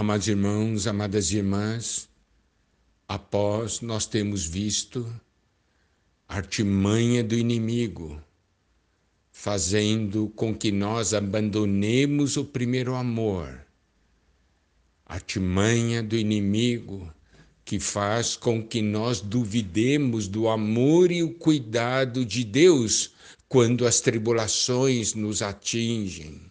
[0.00, 2.08] Amados irmãos, amadas irmãs,
[3.06, 5.06] após nós temos visto
[6.26, 8.18] a artimanha do inimigo,
[9.30, 13.60] fazendo com que nós abandonemos o primeiro amor,
[15.04, 17.12] a artimanha do inimigo
[17.62, 23.12] que faz com que nós duvidemos do amor e o cuidado de Deus
[23.46, 26.50] quando as tribulações nos atingem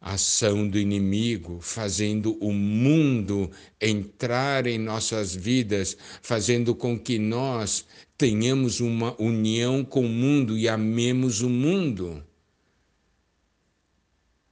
[0.00, 7.84] ação do inimigo, fazendo o mundo entrar em nossas vidas, fazendo com que nós
[8.16, 12.24] tenhamos uma união com o mundo e amemos o mundo.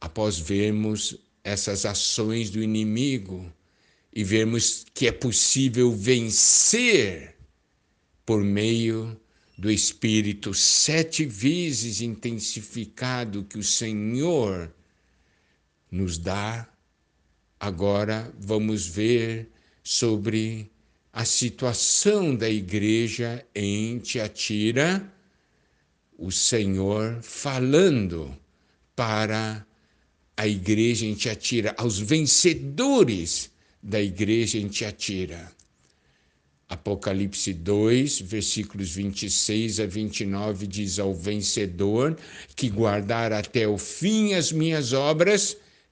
[0.00, 3.50] Após vermos essas ações do inimigo
[4.14, 7.36] e vermos que é possível vencer
[8.26, 9.18] por meio
[9.56, 14.72] do Espírito sete vezes intensificado que o Senhor
[15.90, 16.68] nos dá.
[17.58, 19.50] Agora vamos ver
[19.82, 20.70] sobre
[21.12, 25.12] a situação da igreja em Tiatira,
[26.16, 28.36] o Senhor falando
[28.94, 29.66] para
[30.36, 33.50] a igreja em Tiatira, aos vencedores
[33.82, 35.50] da igreja em Tiatira.
[36.68, 42.16] Apocalipse 2, versículos 26 a 29 diz ao vencedor
[42.54, 45.56] que guardar até o fim as minhas obras,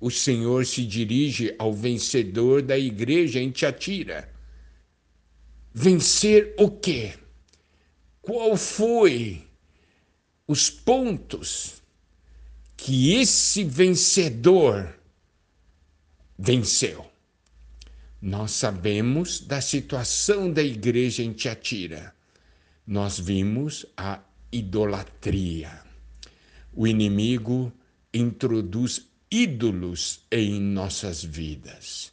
[0.00, 4.32] o Senhor se dirige ao vencedor da igreja em Tiatira.
[5.74, 7.14] Vencer o quê?
[8.22, 9.44] Qual foi
[10.46, 11.82] os pontos
[12.76, 14.96] que esse vencedor
[16.38, 17.10] venceu?
[18.20, 22.14] Nós sabemos da situação da igreja em Tiatira.
[22.86, 24.20] Nós vimos a
[24.50, 25.82] idolatria.
[26.72, 27.72] O inimigo
[28.12, 32.12] introduz ídolos em nossas vidas.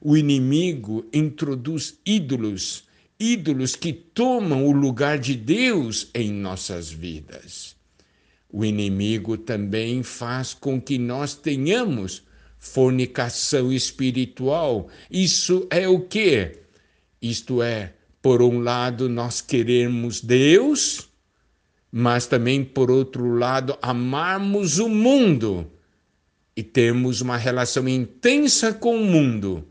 [0.00, 2.84] O inimigo introduz ídolos,
[3.18, 7.76] ídolos que tomam o lugar de Deus em nossas vidas.
[8.52, 12.22] O inimigo também faz com que nós tenhamos
[12.58, 14.88] fornicação espiritual.
[15.10, 16.62] Isso é o quê?
[17.20, 21.08] Isto é, por um lado, nós queremos Deus,
[21.90, 25.70] mas também, por outro lado, amarmos o mundo
[26.56, 29.68] e temos uma relação intensa com o mundo.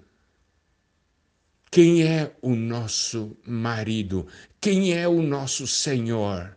[1.72, 4.28] Quem é o nosso marido?
[4.62, 6.56] Quem é o nosso Senhor?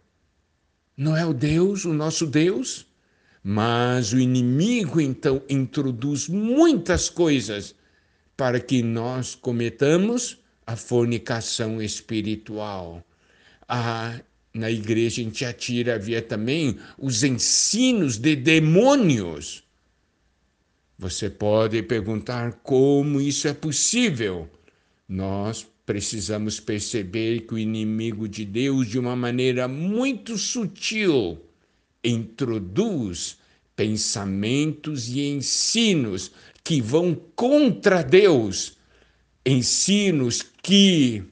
[0.94, 2.86] Não é o Deus, o nosso Deus?
[3.42, 7.74] Mas o inimigo então introduz muitas coisas
[8.36, 13.02] para que nós cometamos a fornicação espiritual.
[13.66, 14.20] Ah,
[14.52, 19.66] na igreja em Tiatira havia também os ensinos de demônios
[20.98, 24.50] você pode perguntar como isso é possível.
[25.08, 31.40] Nós precisamos perceber que o inimigo de Deus, de uma maneira muito sutil,
[32.02, 33.38] introduz
[33.76, 36.32] pensamentos e ensinos
[36.64, 38.76] que vão contra Deus,
[39.46, 41.22] ensinos que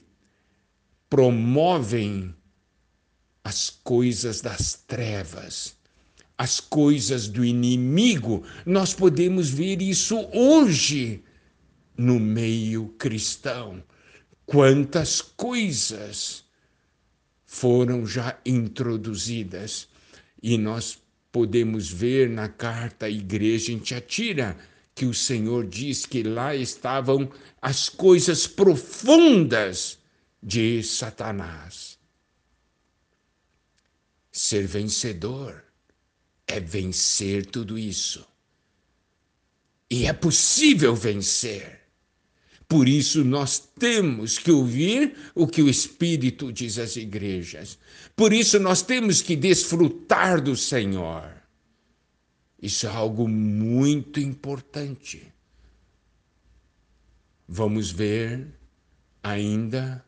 [1.09, 2.33] promovem
[3.43, 5.76] as coisas das trevas
[6.37, 11.23] as coisas do inimigo, nós podemos ver isso hoje
[11.97, 13.83] no meio cristão.
[14.45, 16.45] Quantas coisas
[17.43, 19.87] foram já introduzidas
[20.41, 20.99] e nós
[21.31, 24.55] podemos ver na carta à igreja em Tiatira
[24.93, 27.31] que o Senhor diz que lá estavam
[27.61, 29.97] as coisas profundas
[30.41, 31.97] de Satanás.
[34.31, 35.66] Ser vencedor
[36.47, 38.25] é vencer tudo isso.
[39.89, 41.81] E é possível vencer.
[42.67, 47.77] Por isso, nós temos que ouvir o que o Espírito diz às igrejas.
[48.15, 51.31] Por isso, nós temos que desfrutar do Senhor.
[52.61, 55.31] Isso é algo muito importante.
[57.47, 58.45] Vamos ver
[59.23, 60.03] ainda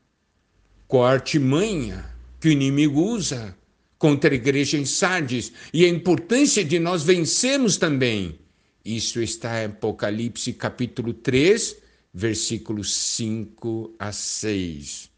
[0.88, 3.56] qual artimanha que o inimigo usa
[4.00, 8.40] contra a igreja em Sardes e a importância de nós vencermos também.
[8.84, 11.76] Isso está em Apocalipse capítulo 3,
[12.14, 15.10] versículos 5 a 6.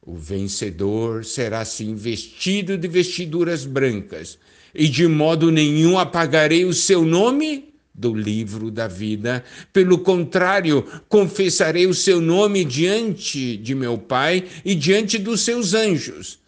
[0.00, 4.38] O vencedor será assim vestido de vestiduras brancas,
[4.74, 9.44] e de modo nenhum apagarei o seu nome do livro da vida.
[9.72, 16.43] Pelo contrário, confessarei o seu nome diante de meu Pai e diante dos seus anjos.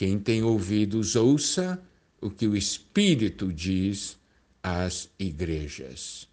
[0.00, 1.78] Quem tem ouvidos, ouça
[2.22, 4.18] o que o Espírito diz
[4.62, 6.26] às igrejas.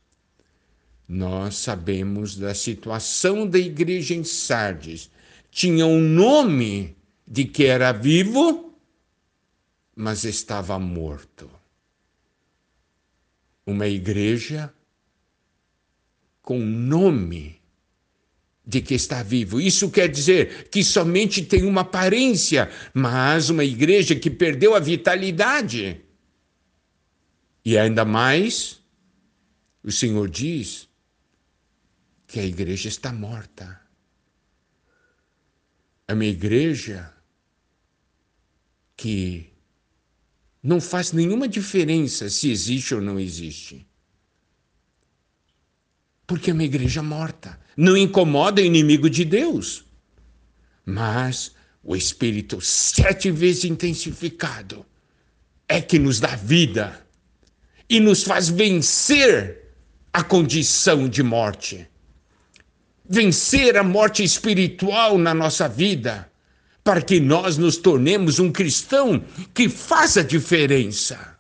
[1.06, 5.12] Nós sabemos da situação da igreja em Sardes.
[5.52, 6.96] Tinha um nome
[7.28, 8.74] de que era vivo,
[9.94, 11.52] mas estava morto
[13.66, 14.74] uma igreja
[16.42, 17.57] com nome
[18.68, 19.62] de que está vivo.
[19.62, 26.02] Isso quer dizer que somente tem uma aparência, mas uma igreja que perdeu a vitalidade.
[27.64, 28.82] E ainda mais,
[29.82, 30.90] o Senhor diz
[32.28, 33.80] que a igreja está morta.
[36.06, 37.14] É uma igreja
[38.98, 39.50] que
[40.62, 43.87] não faz nenhuma diferença se existe ou não existe.
[46.28, 47.58] Porque é uma igreja morta.
[47.76, 49.86] Não incomoda o inimigo de Deus.
[50.86, 54.86] Mas o Espírito, sete vezes intensificado,
[55.68, 57.02] é que nos dá vida
[57.90, 59.64] e nos faz vencer
[60.12, 61.88] a condição de morte.
[63.10, 66.30] Vencer a morte espiritual na nossa vida
[66.84, 69.24] para que nós nos tornemos um cristão
[69.54, 71.37] que faça diferença.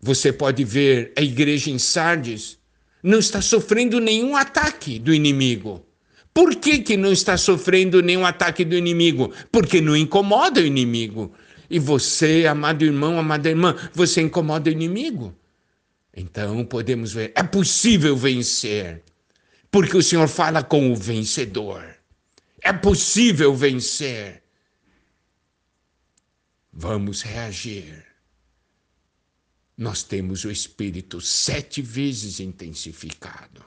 [0.00, 2.58] Você pode ver a igreja em Sardes
[3.02, 5.84] não está sofrendo nenhum ataque do inimigo.
[6.32, 9.32] Por que, que não está sofrendo nenhum ataque do inimigo?
[9.50, 11.32] Porque não incomoda o inimigo.
[11.70, 15.34] E você, amado irmão, amada irmã, você incomoda o inimigo.
[16.14, 19.02] Então podemos ver, é possível vencer,
[19.70, 21.84] porque o Senhor fala com o vencedor.
[22.60, 24.42] É possível vencer.
[26.72, 28.07] Vamos reagir.
[29.78, 33.64] Nós temos o Espírito sete vezes intensificado.